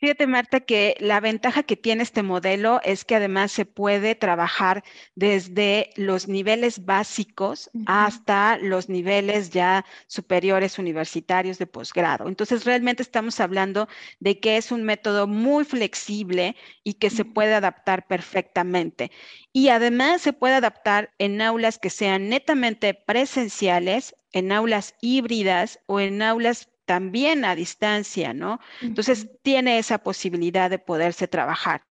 Fíjate, 0.03 0.27
Marta, 0.27 0.59
que 0.59 0.97
la 0.99 1.21
ventaja 1.21 1.63
que 1.63 1.77
tiene 1.77 2.03
este 2.03 2.25
modelo 2.25 2.81
es 2.83 3.05
que 3.05 3.15
además 3.15 3.53
se 3.53 3.67
puede 3.67 4.17
trabajar 4.17 4.83
desde 5.15 5.91
los 5.95 6.27
niveles 6.27 6.85
básicos 6.85 7.71
hasta 7.87 8.59
los 8.59 8.89
niveles 8.89 9.51
ya 9.51 9.85
superiores 10.09 10.81
universitarios 10.81 11.59
de 11.59 11.69
posgrado. 11.69 12.27
Entonces, 12.27 12.65
realmente 12.65 13.01
estamos 13.01 13.39
hablando 13.39 13.87
de 14.19 14.41
que 14.41 14.57
es 14.57 14.73
un 14.73 14.83
método 14.83 15.29
muy 15.29 15.65
flexible 15.65 16.57
y 16.83 16.95
que 16.95 17.09
se 17.09 17.25
puede 17.25 17.55
adaptar 17.55 18.09
perfectamente. 18.09 19.13
Y 19.53 19.69
además 19.69 20.21
se 20.21 20.33
puede 20.33 20.55
adaptar 20.55 21.15
en 21.19 21.41
aulas 21.41 21.79
que 21.79 21.91
sean 21.91 22.29
netamente 22.29 22.95
presenciales, 22.95 24.17
en 24.33 24.51
aulas 24.51 24.97
híbridas 25.01 25.79
o 25.87 26.01
en 26.01 26.23
aulas 26.23 26.72
también 26.93 27.47
a 27.47 27.55
distancia, 27.55 28.35
¿no? 28.35 28.61
Entonces, 28.83 29.27
tiene 29.41 29.79
esa 29.79 29.97
posibilidad 29.97 30.69
de 30.69 30.79
poderse 30.79 31.27
trabajar. 31.27 31.87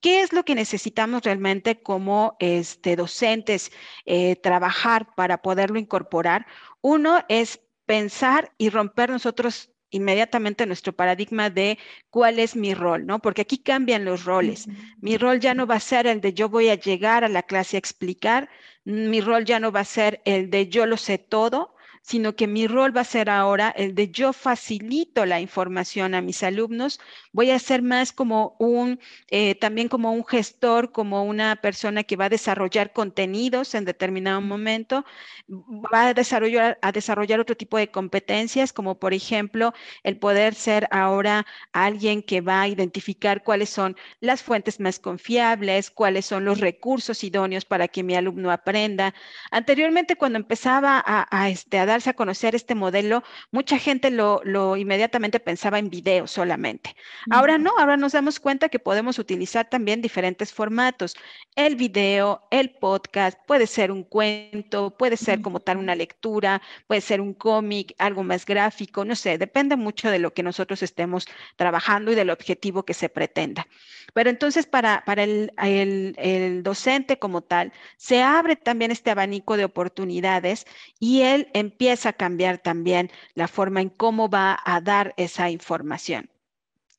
¿Qué 0.00 0.20
es 0.20 0.32
lo 0.32 0.44
que 0.44 0.54
necesitamos 0.54 1.22
realmente 1.22 1.82
como 1.82 2.36
este, 2.38 2.94
docentes 2.94 3.72
eh, 4.06 4.36
trabajar 4.36 5.12
para 5.16 5.42
poderlo 5.42 5.76
incorporar? 5.80 6.46
Uno 6.82 7.24
es 7.28 7.62
pensar 7.84 8.52
y 8.58 8.70
romper 8.70 9.10
nosotros 9.10 9.72
inmediatamente 9.90 10.66
nuestro 10.66 10.92
paradigma 10.92 11.50
de 11.50 11.80
cuál 12.08 12.38
es 12.38 12.54
mi 12.54 12.74
rol, 12.74 13.04
¿no? 13.06 13.18
Porque 13.18 13.42
aquí 13.42 13.58
cambian 13.58 14.04
los 14.04 14.24
roles. 14.24 14.68
Mi 15.00 15.18
rol 15.18 15.40
ya 15.40 15.52
no 15.52 15.66
va 15.66 15.74
a 15.74 15.80
ser 15.80 16.06
el 16.06 16.20
de 16.20 16.32
yo 16.32 16.48
voy 16.48 16.68
a 16.68 16.76
llegar 16.76 17.24
a 17.24 17.28
la 17.28 17.42
clase 17.42 17.76
a 17.76 17.80
explicar, 17.80 18.48
mi 18.84 19.20
rol 19.20 19.44
ya 19.44 19.58
no 19.58 19.72
va 19.72 19.80
a 19.80 19.84
ser 19.84 20.22
el 20.24 20.48
de 20.48 20.68
yo 20.68 20.86
lo 20.86 20.96
sé 20.96 21.18
todo, 21.18 21.74
sino 22.02 22.36
que 22.36 22.46
mi 22.46 22.66
rol 22.66 22.94
va 22.96 23.02
a 23.02 23.04
ser 23.04 23.30
ahora 23.30 23.70
el 23.76 23.94
de 23.94 24.10
yo 24.10 24.32
facilito 24.32 25.24
la 25.24 25.40
información 25.40 26.14
a 26.14 26.20
mis 26.20 26.42
alumnos, 26.42 27.00
voy 27.32 27.50
a 27.50 27.58
ser 27.58 27.82
más 27.82 28.12
como 28.12 28.56
un, 28.58 29.00
eh, 29.28 29.54
también 29.54 29.88
como 29.88 30.12
un 30.12 30.24
gestor, 30.26 30.92
como 30.92 31.24
una 31.24 31.56
persona 31.56 32.02
que 32.04 32.16
va 32.16 32.26
a 32.26 32.28
desarrollar 32.28 32.92
contenidos 32.92 33.74
en 33.74 33.84
determinado 33.84 34.40
momento, 34.40 35.04
va 35.48 36.08
a 36.08 36.14
desarrollar, 36.14 36.78
a 36.82 36.92
desarrollar 36.92 37.40
otro 37.40 37.56
tipo 37.56 37.78
de 37.78 37.90
competencias, 37.90 38.72
como 38.72 38.98
por 38.98 39.14
ejemplo 39.14 39.72
el 40.02 40.18
poder 40.18 40.54
ser 40.54 40.88
ahora 40.90 41.46
alguien 41.72 42.22
que 42.22 42.40
va 42.40 42.62
a 42.62 42.68
identificar 42.68 43.42
cuáles 43.42 43.70
son 43.70 43.96
las 44.20 44.42
fuentes 44.42 44.80
más 44.80 44.98
confiables, 44.98 45.90
cuáles 45.90 46.26
son 46.26 46.44
los 46.44 46.60
recursos 46.60 47.24
idóneos 47.24 47.64
para 47.64 47.88
que 47.88 48.02
mi 48.02 48.14
alumno 48.14 48.50
aprenda. 48.50 49.14
Anteriormente, 49.50 50.16
cuando 50.16 50.38
empezaba 50.38 51.02
a, 51.04 51.26
a, 51.30 51.50
este, 51.50 51.78
a 51.78 51.86
darse 51.92 52.10
a 52.10 52.14
conocer 52.14 52.54
este 52.54 52.74
modelo, 52.74 53.22
mucha 53.50 53.78
gente 53.78 54.10
lo, 54.10 54.40
lo 54.44 54.76
inmediatamente 54.76 55.40
pensaba 55.40 55.78
en 55.78 55.90
video 55.90 56.26
solamente. 56.26 56.96
Ahora 57.30 57.58
no, 57.58 57.72
ahora 57.78 57.96
nos 57.96 58.12
damos 58.12 58.40
cuenta 58.40 58.68
que 58.68 58.78
podemos 58.78 59.18
utilizar 59.18 59.68
también 59.68 60.02
diferentes 60.02 60.52
formatos. 60.52 61.16
El 61.54 61.76
video, 61.76 62.42
el 62.50 62.70
podcast, 62.70 63.38
puede 63.46 63.66
ser 63.66 63.92
un 63.92 64.04
cuento, 64.04 64.96
puede 64.96 65.16
ser 65.16 65.42
como 65.42 65.60
tal 65.60 65.76
una 65.76 65.94
lectura, 65.94 66.62
puede 66.86 67.00
ser 67.00 67.20
un 67.20 67.34
cómic, 67.34 67.94
algo 67.98 68.22
más 68.22 68.46
gráfico, 68.46 69.04
no 69.04 69.14
sé, 69.14 69.38
depende 69.38 69.76
mucho 69.76 70.10
de 70.10 70.18
lo 70.18 70.32
que 70.32 70.42
nosotros 70.42 70.82
estemos 70.82 71.26
trabajando 71.56 72.10
y 72.12 72.14
del 72.14 72.30
objetivo 72.30 72.84
que 72.84 72.94
se 72.94 73.08
pretenda. 73.08 73.66
Pero 74.14 74.30
entonces 74.30 74.66
para, 74.66 75.04
para 75.04 75.24
el, 75.24 75.52
el, 75.62 76.14
el 76.18 76.62
docente 76.62 77.18
como 77.18 77.42
tal, 77.42 77.72
se 77.96 78.22
abre 78.22 78.56
también 78.56 78.90
este 78.90 79.10
abanico 79.10 79.56
de 79.56 79.64
oportunidades 79.64 80.66
y 80.98 81.22
él 81.22 81.48
empieza 81.54 81.81
a 81.90 82.12
cambiar 82.12 82.58
también 82.58 83.10
la 83.34 83.48
forma 83.48 83.80
en 83.80 83.88
cómo 83.88 84.28
va 84.28 84.58
a 84.64 84.80
dar 84.80 85.14
esa 85.16 85.50
información. 85.50 86.30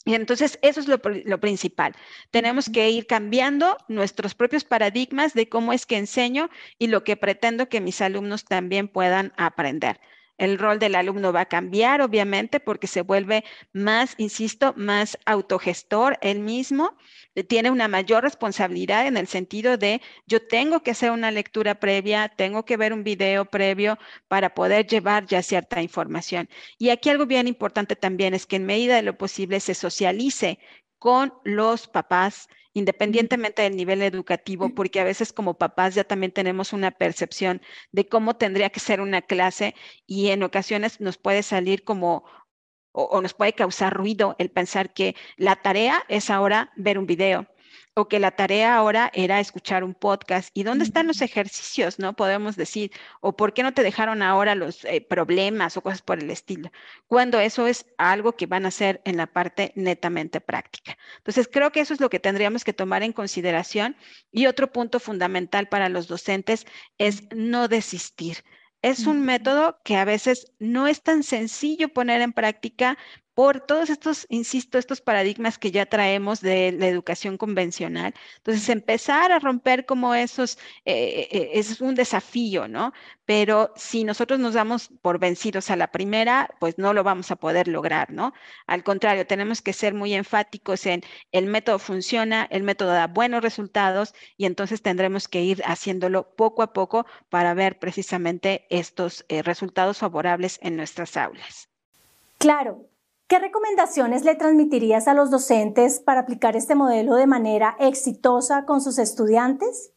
Y 0.06 0.16
entonces 0.16 0.60
eso 0.62 0.82
es 0.82 0.88
lo, 0.88 1.00
lo, 1.26 1.40
principal. 1.40 1.96
Tenemos 2.30 2.70
que 2.70 2.90
ir 2.90 3.08
cambiando 3.08 3.78
nuestros 3.88 4.36
propios 4.36 4.66
paradigmas 4.66 5.34
de 5.34 5.48
cómo 5.48 5.72
es 5.72 5.86
que 5.86 5.98
enseño 5.98 6.50
y 6.78 6.88
lo 6.88 7.06
que 7.06 7.16
pretendo 7.16 7.70
que 7.70 7.80
mis 7.80 8.02
alumnos 8.02 8.44
también 8.44 8.90
puedan 8.90 9.32
aprender. 9.38 10.02
El 10.38 10.58
rol 10.58 10.80
del 10.80 10.96
alumno 10.96 11.32
va 11.32 11.42
a 11.42 11.46
cambiar, 11.46 12.02
obviamente, 12.02 12.60
porque 12.60 12.88
se 12.88 13.02
vuelve 13.02 13.44
más, 13.72 14.16
insisto, 14.18 14.74
más 14.76 15.18
autogestor 15.26 16.18
él 16.22 16.40
mismo, 16.40 16.98
tiene 17.48 17.72
una 17.72 17.88
mayor 17.88 18.24
responsabilidad 18.24 19.08
en 19.08 19.18
el 19.18 19.28
sentido 19.28 19.78
de 19.78 20.02
yo 20.28 20.46
tengo 20.46 20.82
que 20.82 20.92
hacer 20.92 21.12
una 21.12 21.32
lectura 21.32 21.80
previa, 21.80 22.30
tengo 22.30 22.66
que 22.66 22.78
ver 22.78 22.94
un 22.94 23.04
video 23.04 23.46
previo 23.46 23.98
para 24.28 24.54
poder 24.54 24.88
llevar 24.88 25.26
ya 25.26 25.42
cierta 25.42 25.82
información. 25.82 26.50
Y 26.78 26.90
aquí 26.90 27.10
algo 27.10 27.26
bien 27.26 27.48
importante 27.48 27.96
también 27.96 28.34
es 28.34 28.46
que 28.46 28.58
en 28.58 28.66
medida 28.66 28.96
de 28.96 29.02
lo 29.04 29.18
posible 29.18 29.60
se 29.60 29.74
socialice 29.74 30.60
con 31.00 31.34
los 31.44 31.88
papás 31.88 32.48
independientemente 32.74 33.62
del 33.62 33.76
nivel 33.76 34.02
educativo, 34.02 34.74
porque 34.76 35.00
a 35.00 35.04
veces 35.04 35.34
como 35.34 35.58
papás 35.58 35.96
ya 35.96 36.04
también 36.04 36.32
tenemos 36.32 36.74
una 36.74 36.92
percepción 36.92 37.62
de 37.92 38.08
cómo 38.08 38.36
tendría 38.36 38.70
que 38.70 38.80
ser 38.80 39.02
una 39.02 39.22
clase 39.22 39.76
y 40.08 40.30
en 40.30 40.44
ocasiones 40.44 41.00
nos 41.00 41.18
puede 41.18 41.44
salir 41.44 41.84
como 41.84 42.26
o, 42.92 43.04
o 43.06 43.22
nos 43.22 43.34
puede 43.34 43.54
causar 43.54 43.94
ruido 43.94 44.36
el 44.40 44.52
pensar 44.52 44.94
que 44.94 45.16
la 45.38 45.56
tarea 45.58 46.04
es 46.10 46.30
ahora 46.30 46.72
ver 46.76 46.98
un 47.00 47.08
video 47.08 47.48
o 47.96 48.08
que 48.08 48.20
la 48.20 48.32
tarea 48.32 48.76
ahora 48.76 49.12
era 49.14 49.40
escuchar 49.40 49.84
un 49.84 49.94
podcast. 49.94 50.50
¿Y 50.54 50.64
dónde 50.64 50.86
están 50.86 51.08
los 51.08 51.22
ejercicios? 51.22 52.00
No 52.00 52.16
podemos 52.16 52.56
decir, 52.56 52.92
o 53.22 53.36
por 53.36 53.54
qué 53.54 53.64
no 53.64 53.74
te 53.74 53.84
dejaron 53.84 54.22
ahora 54.22 54.56
los 54.56 54.84
eh, 54.86 55.02
problemas 55.02 55.78
o 55.78 55.82
cosas 55.82 56.02
por 56.02 56.20
el 56.20 56.30
estilo, 56.30 56.72
cuando 57.08 57.40
eso 57.40 57.68
es 57.68 57.86
algo 57.98 58.36
que 58.36 58.48
van 58.48 58.66
a 58.66 58.70
hacer 58.70 59.02
en 59.06 59.18
la 59.18 59.28
parte 59.28 59.72
netamente 59.76 60.42
práctica. 60.42 60.98
Entonces, 61.18 61.48
creo 61.52 61.72
que 61.72 61.82
eso 61.82 61.94
es 61.94 62.02
lo 62.02 62.10
que 62.10 62.20
tendríamos 62.20 62.64
que 62.64 62.74
tomar 62.74 63.04
en 63.04 63.14
consideración. 63.14 63.96
Y 64.32 64.48
otro 64.48 64.72
punto 64.72 65.00
fundamental 65.00 65.68
para 65.68 65.90
los 65.90 66.08
docentes 66.08 66.66
es 66.98 67.24
no 67.36 67.68
desistir. 67.68 68.44
Es 68.82 69.08
un 69.08 69.24
método 69.24 69.80
que 69.86 69.96
a 69.96 70.04
veces 70.04 70.52
no 70.60 70.88
es 70.88 71.02
tan 71.02 71.24
sencillo 71.24 71.88
poner 71.88 72.20
en 72.20 72.34
práctica, 72.34 72.98
por 73.34 73.62
todos 73.62 73.90
estos, 73.90 74.28
insisto, 74.30 74.78
estos 74.78 75.02
paradigmas 75.02 75.58
que 75.58 75.72
ya 75.72 75.86
traemos 75.86 76.42
de 76.42 76.72
la 76.72 76.88
educación 76.88 77.38
convencional. 77.38 78.14
Entonces, 78.38 78.70
empezar 78.70 79.32
a 79.32 79.40
romper 79.40 79.86
como 79.86 80.14
esos 80.14 80.58
eh, 80.86 81.28
eh, 81.32 81.50
es 81.54 81.82
un 81.82 81.96
desafío, 81.96 82.68
¿no? 82.68 82.94
Pero 83.26 83.74
si 83.76 84.04
nosotros 84.04 84.40
nos 84.40 84.54
damos 84.54 84.90
por 85.02 85.18
vencidos 85.20 85.72
a 85.72 85.76
la 85.76 85.92
primera, 85.92 86.50
pues 86.60 86.78
no 86.78 86.94
lo 86.94 87.04
vamos 87.04 87.32
a 87.32 87.36
poder 87.36 87.68
lograr, 87.68 88.12
¿no? 88.12 88.34
Al 88.68 88.84
contrario, 88.84 89.26
tenemos 89.26 89.62
que 89.62 89.74
ser 89.74 89.94
muy 89.94 90.14
enfáticos 90.14 90.86
en 90.86 91.02
el 91.32 91.48
método 91.48 91.80
funciona, 91.80 92.48
el 92.52 92.64
método 92.64 92.90
da 92.90 93.08
buenos 93.08 93.42
resultados 93.42 94.14
y 94.38 94.46
entonces 94.46 94.82
tendremos 94.82 95.28
que 95.28 95.42
ir 95.42 95.62
haciéndolo 95.66 96.36
poco 96.36 96.62
a 96.62 96.74
poco 96.74 97.06
para 97.30 97.54
ver 97.54 97.80
precisamente 97.80 98.66
estos 98.70 99.26
eh, 99.30 99.42
resultados 99.42 99.98
favorables 99.98 100.60
en 100.62 100.76
nuestras 100.76 101.18
aulas. 101.18 101.70
Claro, 102.38 102.90
¿Qué 103.34 103.40
recomendaciones 103.40 104.26
le 104.26 104.36
transmitirías 104.36 105.08
a 105.08 105.16
los 105.16 105.32
docentes 105.32 106.00
para 106.00 106.20
aplicar 106.20 106.56
este 106.56 106.76
modelo 106.76 107.16
de 107.16 107.26
manera 107.26 107.76
exitosa 107.80 108.64
con 108.68 108.80
sus 108.80 109.00
estudiantes? 109.00 109.92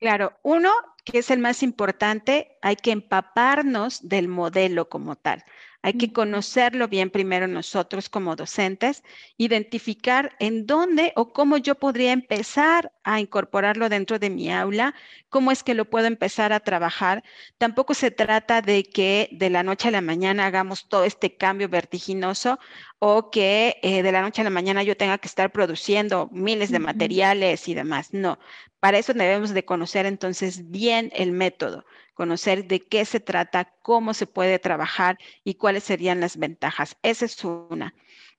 Claro, 0.00 0.32
uno, 0.42 0.72
que 1.04 1.18
es 1.18 1.30
el 1.30 1.38
más 1.38 1.62
importante, 1.62 2.58
hay 2.62 2.74
que 2.74 2.90
empaparnos 2.90 4.08
del 4.08 4.26
modelo 4.26 4.88
como 4.88 5.14
tal. 5.14 5.44
Hay 5.84 5.92
que 5.98 6.14
conocerlo 6.14 6.88
bien 6.88 7.10
primero 7.10 7.46
nosotros 7.46 8.08
como 8.08 8.36
docentes, 8.36 9.02
identificar 9.36 10.34
en 10.38 10.64
dónde 10.64 11.12
o 11.14 11.34
cómo 11.34 11.58
yo 11.58 11.74
podría 11.74 12.12
empezar 12.12 12.90
a 13.02 13.20
incorporarlo 13.20 13.90
dentro 13.90 14.18
de 14.18 14.30
mi 14.30 14.50
aula, 14.50 14.94
cómo 15.28 15.52
es 15.52 15.62
que 15.62 15.74
lo 15.74 15.84
puedo 15.90 16.06
empezar 16.06 16.54
a 16.54 16.60
trabajar. 16.60 17.22
Tampoco 17.58 17.92
se 17.92 18.10
trata 18.10 18.62
de 18.62 18.84
que 18.84 19.28
de 19.32 19.50
la 19.50 19.62
noche 19.62 19.88
a 19.88 19.90
la 19.90 20.00
mañana 20.00 20.46
hagamos 20.46 20.88
todo 20.88 21.04
este 21.04 21.36
cambio 21.36 21.68
vertiginoso 21.68 22.58
o 22.98 23.30
que 23.30 23.76
eh, 23.82 24.02
de 24.02 24.10
la 24.10 24.22
noche 24.22 24.40
a 24.40 24.44
la 24.44 24.50
mañana 24.50 24.82
yo 24.84 24.96
tenga 24.96 25.18
que 25.18 25.28
estar 25.28 25.52
produciendo 25.52 26.30
miles 26.32 26.70
de 26.70 26.78
materiales 26.78 27.68
y 27.68 27.74
demás. 27.74 28.14
No, 28.14 28.38
para 28.80 28.96
eso 28.96 29.12
debemos 29.12 29.52
de 29.52 29.66
conocer 29.66 30.06
entonces 30.06 30.70
bien 30.70 31.10
el 31.14 31.32
método 31.32 31.84
conocer 32.14 32.66
de 32.66 32.80
qué 32.80 33.04
se 33.04 33.20
trata, 33.20 33.74
cómo 33.82 34.14
se 34.14 34.26
puede 34.26 34.58
trabajar 34.58 35.18
y 35.44 35.54
cuáles 35.54 35.84
serían 35.84 36.20
las 36.20 36.36
ventajas. 36.36 36.96
Esa 37.02 37.24
es 37.26 37.44
una. 37.44 37.94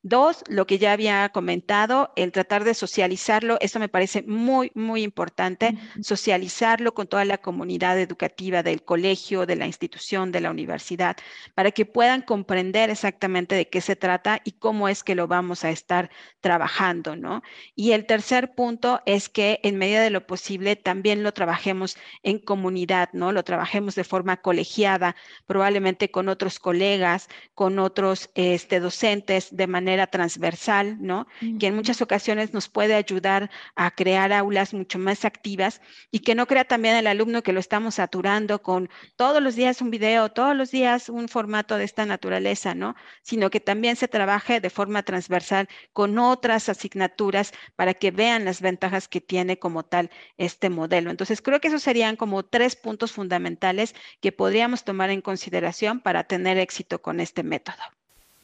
Dos, 0.07 0.43
lo 0.49 0.67
que 0.67 0.77
ya 0.77 0.91
había 0.91 1.27
comentado, 1.29 2.13
el 2.15 2.31
tratar 2.31 2.63
de 2.63 2.75
socializarlo, 2.75 3.57
eso 3.59 3.79
me 3.79 3.89
parece 3.89 4.21
muy, 4.21 4.71
muy 4.75 5.01
importante, 5.01 5.79
socializarlo 5.99 6.93
con 6.93 7.07
toda 7.07 7.25
la 7.25 7.39
comunidad 7.39 7.99
educativa 7.99 8.61
del 8.61 8.83
colegio, 8.83 9.47
de 9.47 9.55
la 9.55 9.65
institución, 9.65 10.31
de 10.31 10.41
la 10.41 10.51
universidad, 10.51 11.17
para 11.55 11.71
que 11.71 11.87
puedan 11.87 12.21
comprender 12.21 12.91
exactamente 12.91 13.55
de 13.55 13.67
qué 13.67 13.81
se 13.81 13.95
trata 13.95 14.41
y 14.43 14.51
cómo 14.51 14.89
es 14.89 15.03
que 15.03 15.15
lo 15.15 15.25
vamos 15.27 15.63
a 15.63 15.71
estar 15.71 16.11
trabajando, 16.39 17.15
¿no? 17.15 17.41
Y 17.73 17.93
el 17.93 18.05
tercer 18.05 18.53
punto 18.53 19.01
es 19.07 19.27
que 19.27 19.59
en 19.63 19.75
medida 19.75 20.03
de 20.03 20.11
lo 20.11 20.27
posible 20.27 20.75
también 20.75 21.23
lo 21.23 21.33
trabajemos 21.33 21.97
en 22.21 22.37
comunidad, 22.37 23.09
¿no? 23.13 23.31
Lo 23.31 23.43
trabajemos 23.43 23.95
de 23.95 24.03
forma 24.03 24.37
colegiada, 24.37 25.15
probablemente 25.47 26.11
con 26.11 26.29
otros 26.29 26.59
colegas, 26.59 27.27
con 27.55 27.79
otros 27.79 28.29
este, 28.35 28.79
docentes 28.79 29.47
de 29.49 29.65
manera 29.65 29.94
transversal, 30.07 30.97
¿no? 30.99 31.27
Que 31.59 31.67
en 31.67 31.75
muchas 31.75 32.01
ocasiones 32.01 32.53
nos 32.53 32.69
puede 32.69 32.95
ayudar 32.95 33.49
a 33.75 33.91
crear 33.91 34.31
aulas 34.33 34.73
mucho 34.73 34.99
más 34.99 35.25
activas 35.25 35.81
y 36.11 36.19
que 36.19 36.35
no 36.35 36.45
crea 36.45 36.65
también 36.65 36.95
el 36.95 37.07
alumno 37.07 37.43
que 37.43 37.53
lo 37.53 37.59
estamos 37.59 37.95
saturando 37.95 38.61
con 38.61 38.89
todos 39.15 39.41
los 39.41 39.55
días 39.55 39.81
un 39.81 39.91
video, 39.91 40.29
todos 40.29 40.55
los 40.55 40.71
días 40.71 41.09
un 41.09 41.27
formato 41.27 41.77
de 41.77 41.85
esta 41.85 42.05
naturaleza, 42.05 42.75
¿no? 42.75 42.95
Sino 43.21 43.49
que 43.49 43.59
también 43.59 43.95
se 43.95 44.07
trabaje 44.07 44.59
de 44.59 44.69
forma 44.69 45.03
transversal 45.03 45.67
con 45.93 46.17
otras 46.19 46.69
asignaturas 46.69 47.53
para 47.75 47.93
que 47.93 48.11
vean 48.11 48.45
las 48.45 48.61
ventajas 48.61 49.07
que 49.07 49.21
tiene 49.21 49.59
como 49.59 49.83
tal 49.83 50.09
este 50.37 50.69
modelo. 50.69 51.11
Entonces, 51.11 51.41
creo 51.41 51.59
que 51.61 51.69
esos 51.69 51.83
serían 51.83 52.15
como 52.15 52.43
tres 52.43 52.75
puntos 52.75 53.11
fundamentales 53.11 53.95
que 54.21 54.31
podríamos 54.31 54.83
tomar 54.83 55.09
en 55.09 55.21
consideración 55.21 55.99
para 56.01 56.25
tener 56.25 56.57
éxito 56.57 57.01
con 57.01 57.19
este 57.19 57.43
método. 57.43 57.83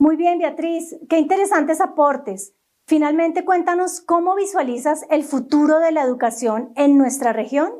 Muy 0.01 0.15
bien, 0.15 0.39
Beatriz, 0.39 0.97
qué 1.11 1.19
interesantes 1.19 1.79
aportes. 1.79 2.55
Finalmente, 2.87 3.45
cuéntanos 3.45 4.01
cómo 4.01 4.33
visualizas 4.33 5.05
el 5.11 5.23
futuro 5.23 5.79
de 5.79 5.91
la 5.91 6.01
educación 6.01 6.73
en 6.75 6.97
nuestra 6.97 7.33
región. 7.33 7.71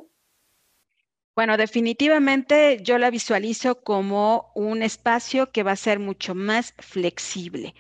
Bueno, 1.35 1.57
definitivamente 1.57 2.77
yo 2.83 2.99
la 2.99 3.09
visualizo 3.09 3.81
como 3.81 4.51
un 4.53 4.83
espacio 4.83 5.51
que 5.51 5.63
va 5.63 5.71
a 5.71 5.75
ser 5.75 5.97
mucho 5.97 6.35
más 6.35 6.75
flexible 6.77 7.73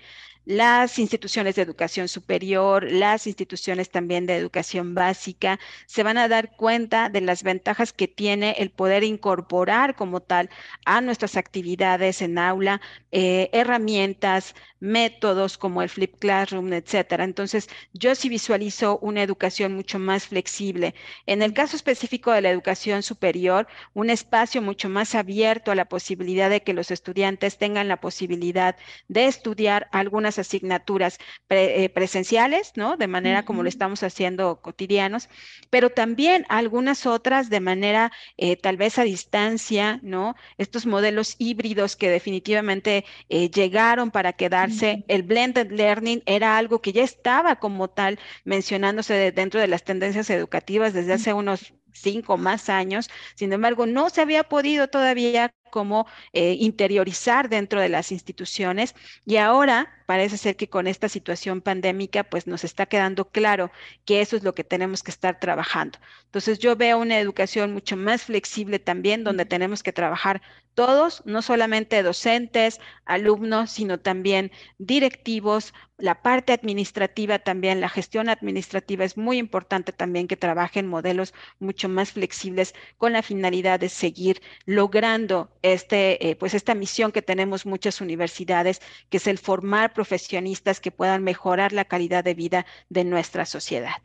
las 0.45 0.97
instituciones 0.99 1.55
de 1.55 1.61
educación 1.61 2.07
superior, 2.07 2.89
las 2.89 3.27
instituciones 3.27 3.89
también 3.89 4.25
de 4.25 4.35
educación 4.35 4.95
básica, 4.95 5.59
se 5.85 6.03
van 6.03 6.17
a 6.17 6.27
dar 6.27 6.55
cuenta 6.55 7.09
de 7.09 7.21
las 7.21 7.43
ventajas 7.43 7.93
que 7.93 8.07
tiene 8.07 8.55
el 8.57 8.71
poder 8.71 9.03
incorporar 9.03 9.95
como 9.95 10.21
tal 10.21 10.49
a 10.85 11.01
nuestras 11.01 11.37
actividades 11.37 12.21
en 12.21 12.37
aula 12.37 12.81
eh, 13.11 13.49
herramientas, 13.53 14.55
métodos 14.79 15.57
como 15.57 15.81
el 15.83 15.89
Flip 15.89 16.17
Classroom, 16.17 16.73
etcétera. 16.73 17.23
Entonces, 17.23 17.69
yo 17.93 18.15
sí 18.15 18.29
visualizo 18.29 18.97
una 18.99 19.21
educación 19.21 19.75
mucho 19.75 19.99
más 19.99 20.27
flexible. 20.27 20.95
En 21.27 21.41
el 21.43 21.53
caso 21.53 21.75
específico 21.75 22.31
de 22.31 22.41
la 22.41 22.49
educación 22.49 23.03
superior, 23.03 23.67
un 23.93 24.09
espacio 24.09 24.61
mucho 24.61 24.89
más 24.89 25.13
abierto 25.15 25.71
a 25.71 25.75
la 25.75 25.85
posibilidad 25.85 26.49
de 26.49 26.63
que 26.63 26.73
los 26.73 26.89
estudiantes 26.91 27.57
tengan 27.57 27.87
la 27.87 28.01
posibilidad 28.01 28.75
de 29.07 29.27
estudiar 29.27 29.87
algunas 29.91 30.30
asignaturas 30.39 31.17
eh, 31.49 31.89
presenciales, 31.89 32.73
¿no? 32.75 32.97
De 32.97 33.07
manera 33.07 33.45
como 33.45 33.63
lo 33.63 33.69
estamos 33.69 34.03
haciendo 34.03 34.61
cotidianos, 34.61 35.29
pero 35.69 35.89
también 35.89 36.45
algunas 36.49 37.05
otras 37.05 37.49
de 37.49 37.59
manera 37.59 38.11
eh, 38.37 38.55
tal 38.57 38.77
vez 38.77 38.99
a 38.99 39.03
distancia, 39.03 39.99
¿no? 40.03 40.35
Estos 40.57 40.85
modelos 40.85 41.35
híbridos 41.37 41.95
que 41.95 42.09
definitivamente 42.09 43.05
eh, 43.29 43.49
llegaron 43.49 44.11
para 44.11 44.33
quedarse. 44.33 45.03
El 45.07 45.23
blended 45.23 45.71
learning 45.71 46.23
era 46.25 46.57
algo 46.57 46.81
que 46.81 46.93
ya 46.93 47.03
estaba 47.03 47.57
como 47.57 47.89
tal 47.89 48.19
mencionándose 48.43 49.31
dentro 49.31 49.59
de 49.59 49.67
las 49.67 49.83
tendencias 49.83 50.29
educativas 50.29 50.93
desde 50.93 51.13
hace 51.13 51.33
unos 51.33 51.73
cinco 51.93 52.37
más 52.37 52.69
años. 52.69 53.09
Sin 53.35 53.53
embargo, 53.53 53.85
no 53.85 54.09
se 54.09 54.21
había 54.21 54.43
podido 54.43 54.87
todavía 54.87 55.53
como 55.71 56.05
interiorizar 56.33 57.47
dentro 57.47 57.79
de 57.79 57.87
las 57.87 58.11
instituciones 58.11 58.93
y 59.25 59.37
ahora 59.37 59.89
parece 60.05 60.37
ser 60.37 60.57
que 60.57 60.67
con 60.67 60.85
esta 60.85 61.07
situación 61.07 61.61
pandémica, 61.61 62.25
pues 62.25 62.45
nos 62.45 62.65
está 62.65 62.85
quedando 62.85 63.29
claro 63.29 63.71
que 64.03 64.19
eso 64.19 64.35
es 64.35 64.43
lo 64.43 64.53
que 64.53 64.65
tenemos 64.65 65.01
que 65.01 65.11
estar 65.11 65.39
trabajando. 65.39 65.97
Entonces 66.25 66.59
yo 66.59 66.75
veo 66.75 66.97
una 66.97 67.17
educación 67.19 67.71
mucho 67.71 67.95
más 67.95 68.23
flexible 68.23 68.79
también, 68.79 69.23
donde 69.23 69.45
tenemos 69.45 69.81
que 69.81 69.93
trabajar 69.93 70.41
todos, 70.73 71.21
no 71.25 71.41
solamente 71.41 72.03
docentes, 72.03 72.81
alumnos, 73.05 73.71
sino 73.71 73.97
también 73.99 74.51
directivos, 74.77 75.73
la 75.97 76.21
parte 76.21 76.51
administrativa 76.51 77.39
también, 77.39 77.79
la 77.79 77.89
gestión 77.89 78.27
administrativa 78.27 79.05
es 79.05 79.15
muy 79.15 79.37
importante 79.37 79.93
también 79.93 80.27
que 80.27 80.35
trabajen 80.35 80.87
modelos 80.87 81.33
mucho 81.81 81.89
más 81.89 82.11
flexibles 82.11 82.75
con 82.97 83.13
la 83.13 83.23
finalidad 83.23 83.79
de 83.79 83.89
seguir 83.89 84.41
logrando 84.65 85.49
este, 85.63 86.29
eh, 86.29 86.35
pues 86.35 86.53
esta 86.53 86.75
misión 86.75 87.11
que 87.11 87.23
tenemos 87.23 87.65
muchas 87.65 88.01
universidades, 88.01 88.81
que 89.09 89.17
es 89.17 89.25
el 89.25 89.39
formar 89.39 89.93
profesionistas 89.93 90.79
que 90.79 90.91
puedan 90.91 91.23
mejorar 91.23 91.73
la 91.73 91.85
calidad 91.85 92.23
de 92.23 92.35
vida 92.35 92.65
de 92.89 93.03
nuestra 93.03 93.45
sociedad. 93.45 93.95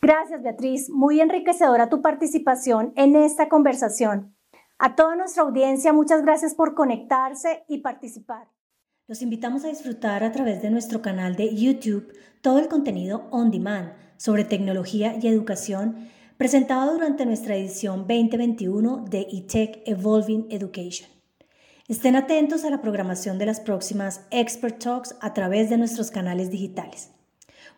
Gracias, 0.00 0.42
Beatriz. 0.42 0.90
Muy 0.90 1.20
enriquecedora 1.20 1.88
tu 1.88 2.02
participación 2.02 2.92
en 2.96 3.14
esta 3.14 3.48
conversación. 3.48 4.34
A 4.78 4.96
toda 4.96 5.14
nuestra 5.14 5.44
audiencia, 5.44 5.92
muchas 5.92 6.22
gracias 6.22 6.54
por 6.56 6.74
conectarse 6.74 7.62
y 7.68 7.78
participar. 7.78 8.48
Los 9.06 9.22
invitamos 9.22 9.64
a 9.64 9.68
disfrutar 9.68 10.24
a 10.24 10.32
través 10.32 10.62
de 10.62 10.70
nuestro 10.70 11.00
canal 11.00 11.36
de 11.36 11.54
YouTube 11.54 12.12
todo 12.40 12.58
el 12.58 12.66
contenido 12.66 13.28
on 13.30 13.52
demand 13.52 13.92
sobre 14.16 14.44
tecnología 14.44 15.16
y 15.20 15.28
educación 15.28 16.08
presentado 16.42 16.94
durante 16.94 17.24
nuestra 17.24 17.54
edición 17.54 17.98
2021 18.08 19.04
de 19.08 19.28
eTech 19.30 19.80
Evolving 19.86 20.48
Education. 20.50 21.08
Estén 21.86 22.16
atentos 22.16 22.64
a 22.64 22.70
la 22.70 22.82
programación 22.82 23.38
de 23.38 23.46
las 23.46 23.60
próximas 23.60 24.26
Expert 24.32 24.82
Talks 24.82 25.14
a 25.20 25.34
través 25.34 25.70
de 25.70 25.78
nuestros 25.78 26.10
canales 26.10 26.50
digitales. 26.50 27.12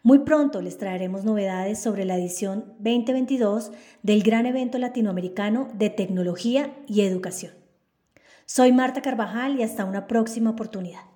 Muy 0.02 0.20
pronto 0.20 0.62
les 0.62 0.78
traeremos 0.78 1.26
novedades 1.26 1.78
sobre 1.78 2.06
la 2.06 2.16
edición 2.16 2.72
2022 2.78 3.70
del 4.02 4.22
gran 4.22 4.46
evento 4.46 4.78
latinoamericano 4.78 5.68
de 5.74 5.90
tecnología 5.90 6.74
y 6.86 7.02
educación. 7.02 7.52
Soy 8.46 8.72
Marta 8.72 9.02
Carvajal 9.02 9.60
y 9.60 9.62
hasta 9.62 9.84
una 9.84 10.06
próxima 10.06 10.48
oportunidad. 10.48 11.13